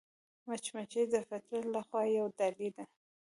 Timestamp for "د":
1.13-1.15